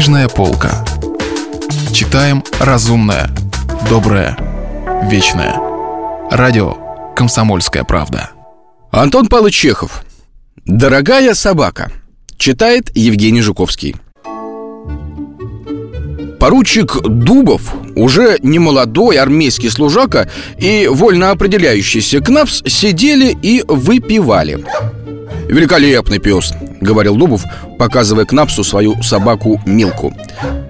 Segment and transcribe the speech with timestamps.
[0.00, 0.82] Книжная полка.
[1.92, 3.28] Читаем разумное,
[3.90, 4.34] доброе,
[5.10, 5.54] вечное.
[6.30, 8.30] Радио «Комсомольская правда».
[8.92, 10.02] Антон Павлович Чехов.
[10.64, 11.92] «Дорогая собака».
[12.38, 13.94] Читает Евгений Жуковский.
[16.38, 24.64] Поручик Дубов, уже не молодой армейский служака и вольно определяющийся Кнапс сидели и выпивали.
[25.46, 27.44] «Великолепный пес»,— говорил Дубов,
[27.78, 30.14] показывая Кнапсу свою собаку Милку.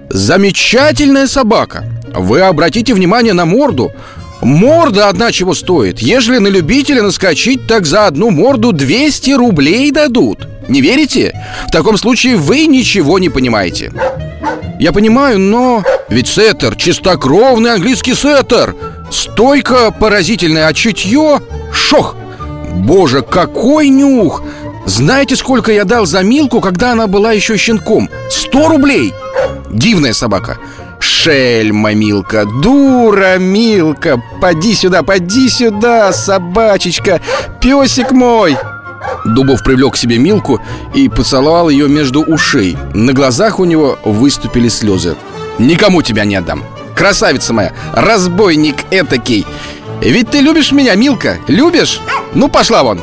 [0.09, 1.85] «Замечательная собака!
[2.13, 3.91] Вы обратите внимание на морду.
[4.41, 5.99] Морда одна чего стоит.
[5.99, 10.47] Ежели на любителя наскочить, так за одну морду 200 рублей дадут.
[10.67, 11.39] Не верите?
[11.67, 13.91] В таком случае вы ничего не понимаете».
[14.79, 15.83] Я понимаю, но...
[16.09, 18.75] Ведь сеттер, чистокровный английский сеттер
[19.11, 21.39] Стойко поразительное, а чутье...
[21.71, 22.15] Шох!
[22.73, 24.41] Боже, какой нюх!
[24.85, 28.09] Знаете, сколько я дал за Милку, когда она была еще щенком?
[28.29, 29.13] Сто рублей!
[29.69, 30.57] Дивная собака
[30.99, 37.21] Шельма, Милка, дура, Милка Поди сюда, поди сюда, собачечка
[37.61, 38.57] Песик мой
[39.25, 40.59] Дубов привлек к себе Милку
[40.93, 45.15] и поцеловал ее между ушей На глазах у него выступили слезы
[45.59, 46.63] «Никому тебя не отдам!
[46.95, 47.73] Красавица моя!
[47.93, 49.45] Разбойник этакий!
[50.01, 51.37] Ведь ты любишь меня, Милка?
[51.47, 52.01] Любишь?
[52.33, 53.01] Ну, пошла вон!»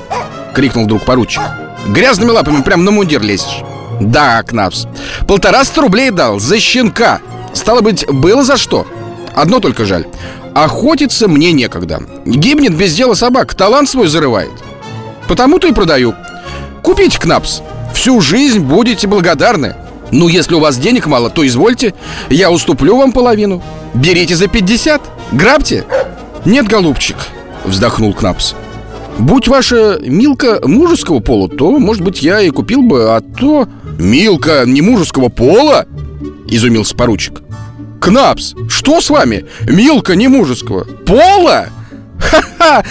[0.54, 1.42] Крикнул вдруг поручик
[1.88, 3.62] Грязными лапами прям на мундир лезешь.
[4.00, 4.86] Да, Кнапс.
[5.26, 7.20] Полтораста рублей дал за щенка.
[7.54, 8.86] Стало быть, было за что?
[9.34, 10.06] Одно только жаль.
[10.54, 12.02] Охотиться мне некогда.
[12.26, 14.50] Гибнет без дела собак Талант свой зарывает.
[15.26, 16.14] Потому-то и продаю.
[16.82, 17.62] Купите Кнапс.
[17.94, 19.74] Всю жизнь будете благодарны.
[20.10, 21.94] Ну, если у вас денег мало, то извольте.
[22.28, 23.62] Я уступлю вам половину.
[23.94, 25.00] Берите за 50
[25.32, 25.84] Грабьте.
[26.44, 27.16] Нет, голубчик
[27.64, 28.54] Вздохнул Кнапс
[29.18, 33.68] Будь ваша Милка мужеского пола, то, может быть, я и купил бы, а то...
[33.98, 35.86] Милка не мужеского пола?
[36.46, 37.42] Изумился поручик
[38.00, 39.44] Кнапс, что с вами?
[39.68, 41.68] Милка не мужеского Пола?
[42.20, 42.84] Ха-ха!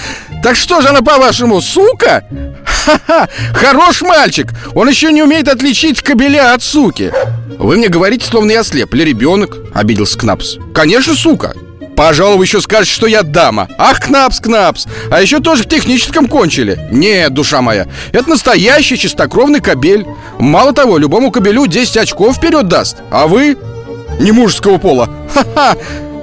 [0.43, 2.25] Так что же она, по-вашему, сука?
[2.66, 3.29] Ха-ха!
[3.53, 4.51] Хорош мальчик!
[4.75, 7.11] Он еще не умеет отличить кобеля от суки
[7.57, 11.53] Вы мне говорите, словно я слеп или ребенок Обиделся Кнапс Конечно, сука
[11.97, 13.68] Пожалуй, еще скажете, что я дама.
[13.80, 14.85] Ах, Кнапс, Кнапс.
[15.09, 16.80] А еще тоже в техническом кончили.
[16.91, 20.06] Нет, душа моя Это настоящий чистокровный кобель
[20.38, 23.58] Мало того, любому кобелю 10 очков вперед даст А вы
[24.19, 25.09] не мужского пола.
[25.34, 25.75] Ха-ха.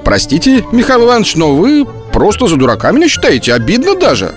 [0.05, 3.53] Простите, Михаил Иванович, но вы просто за дурака меня считаете.
[3.53, 4.33] Обидно даже.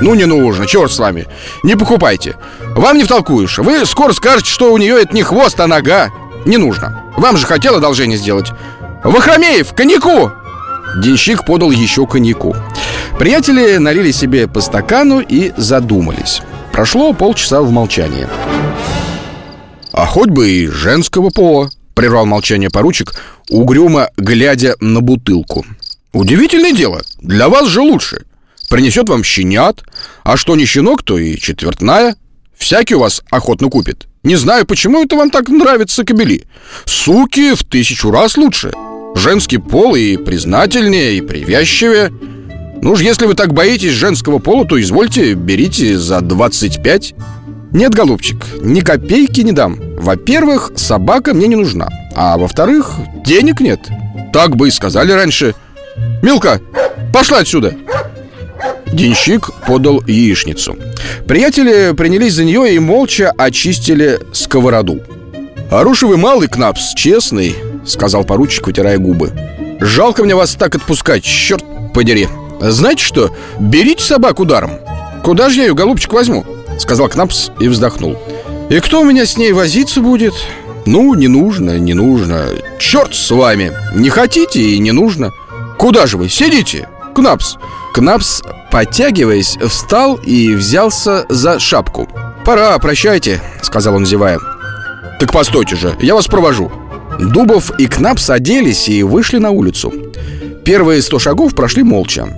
[0.00, 1.26] Ну, не нужно, черт с вами.
[1.62, 2.36] Не покупайте.
[2.74, 3.58] Вам не втолкуешь.
[3.58, 6.10] Вы скоро скажете, что у нее это не хвост, а нога.
[6.46, 7.04] Не нужно.
[7.18, 8.50] Вам же хотел одолжение сделать.
[9.04, 10.32] Вахромеев, коньяку!
[10.96, 12.56] Денщик подал еще коньяку.
[13.18, 16.42] Приятели налили себе по стакану и задумались.
[16.72, 18.26] Прошло полчаса в молчании.
[19.92, 23.14] А хоть бы и женского пола Прервал молчание поручик,
[23.50, 25.66] угрюмо глядя на бутылку.
[26.14, 28.24] Удивительное дело, для вас же лучше.
[28.70, 29.82] Принесет вам щенят.
[30.22, 32.16] А что не щенок, то и четвертная.
[32.56, 34.06] Всякий у вас охотно купит.
[34.22, 36.44] Не знаю, почему это вам так нравится кобели.
[36.86, 38.72] Суки в тысячу раз лучше
[39.22, 42.10] Женский пол и признательнее, и привязчивее.
[42.80, 47.14] Ну уж если вы так боитесь женского пола, то извольте, берите за 25
[47.72, 49.78] Нет, голубчик, ни копейки не дам.
[49.98, 52.94] Во-первых, собака мне не нужна А во-вторых,
[53.26, 53.80] денег нет.
[54.32, 55.54] Так бы и сказали раньше.
[56.22, 56.58] Милка,
[57.12, 57.76] пошла отсюда.
[58.90, 60.78] Денщик подал яичницу.
[61.28, 65.00] Приятели принялись за нее и молча очистили сковороду.
[65.68, 67.54] «Хороший вы малый, Кнапс, честный»,—
[67.84, 69.32] сказал поручик, вытирая губы
[69.80, 71.64] «Жалко мне вас так отпускать, черт
[71.94, 72.28] подери
[72.60, 74.72] Знаете что, берите собаку ударом
[75.24, 76.44] Куда же я ее, голубчик, возьму?»—
[76.78, 78.16] сказал Кнапс и вздохнул
[78.68, 80.34] «И кто у меня с ней возиться будет?»
[80.86, 82.46] «Ну, не нужно, не нужно
[82.78, 83.72] Черт с вами!
[83.94, 85.30] Не хотите и не нужно
[85.78, 86.28] Куда же вы?
[86.28, 86.88] Сидите!
[87.14, 87.56] Кнапс!»
[87.92, 92.08] Кнапс, подтягиваясь, встал и взялся за шапку
[92.44, 94.38] «Пора, прощайте»,— сказал он, зевая
[95.18, 96.72] «Так постойте же, я вас провожу»
[97.20, 99.92] Дубов и Кнапс оделись и вышли на улицу
[100.64, 102.28] Первые сто шагов прошли молча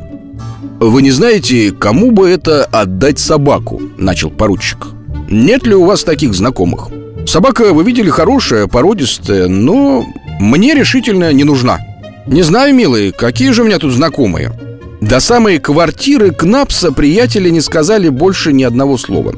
[0.80, 4.88] «Вы не знаете, кому бы это отдать собаку?»— начал поручик
[5.30, 6.88] «Нет ли у вас таких знакомых?»
[7.26, 10.04] «Собака, вы видели, хорошая, породистая, но
[10.40, 11.78] мне решительно не нужна»
[12.26, 14.52] «Не знаю, милый, какие же у меня тут знакомые?»
[15.00, 19.34] До самой квартиры Кнапса приятели не сказали больше ни одного слова.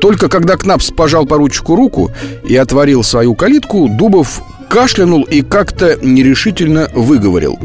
[0.00, 2.10] Только когда Кнапс пожал поручику руку
[2.44, 7.58] и отворил свою калитку, Дубов кашлянул и как-то нерешительно выговорил.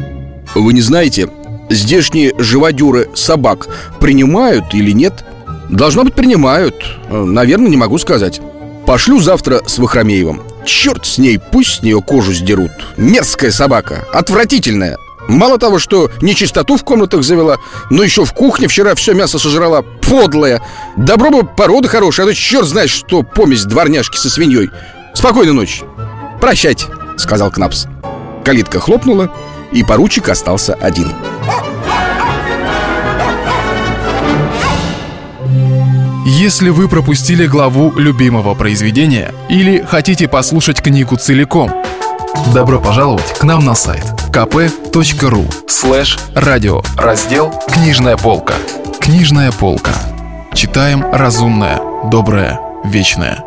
[0.56, 1.30] «Вы не знаете,
[1.69, 3.68] здешние живодеры собак
[4.00, 5.24] принимают или нет?»
[5.69, 6.75] «Должно быть, принимают.
[7.10, 8.42] Наверное, не могу сказать.
[8.86, 10.42] Пошлю завтра с Вахромеевым.
[10.63, 12.72] черт с ней, пусть с нее кожу сдерут.
[12.98, 14.98] Мерзкая собака, отвратительная.
[15.28, 17.57] Мало того, что нечистоту в комнатах завела,
[17.90, 19.84] но еще в кухне вчера все мясо сожрала.
[20.02, 20.62] Подлая.
[20.98, 24.69] Добро бы порода хорошая, а то черт знает, что помесь дворняжки со свиньей.
[25.16, 25.84] Спокойной ночи.
[26.39, 26.85] Прощайте,
[27.17, 27.87] сказал Кнапс.
[28.43, 29.31] Калитка хлопнула,
[29.71, 31.11] и поручик остался один.
[36.25, 41.71] Если вы пропустили главу любимого произведения или хотите послушать книгу целиком,
[42.53, 48.55] добро пожаловать к нам на сайт kp.ru слэш радио раздел «Книжная полка».
[48.99, 49.93] Книжная полка.
[50.53, 51.79] Читаем разумное,
[52.11, 53.44] доброе, вечное.